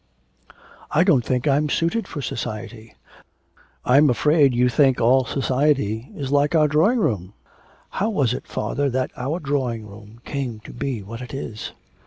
'I 0.89 1.03
don't 1.03 1.23
think 1.23 1.47
I'm 1.47 1.69
suited 1.69 2.07
for 2.07 2.23
society.' 2.23 2.95
'I'm 3.85 4.09
afraid 4.09 4.51
you 4.55 4.67
think 4.67 4.97
that 4.97 5.03
all 5.03 5.25
society 5.25 6.09
is 6.15 6.31
like 6.31 6.55
our 6.55 6.67
drawing 6.67 6.97
room?' 6.97 7.35
'How 7.91 8.09
was 8.09 8.33
it, 8.33 8.47
father, 8.47 8.89
that 8.89 9.11
our 9.15 9.39
drawing 9.39 9.85
room 9.85 10.19
came 10.25 10.59
to 10.61 10.73
be 10.73 11.03
what 11.03 11.21
it 11.21 11.35
is?' 11.35 11.73